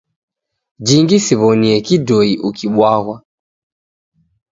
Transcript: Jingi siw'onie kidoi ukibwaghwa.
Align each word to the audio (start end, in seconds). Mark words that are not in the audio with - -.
Jingi 0.85 1.17
siw'onie 1.25 1.75
kidoi 1.87 2.31
ukibwaghwa. 2.47 3.15